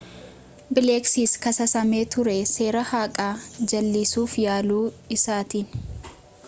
[0.77, 3.31] bileekis kasaasame ture seera haqaa
[3.73, 4.81] jal'isuuf yaalu
[5.19, 5.85] isaatiin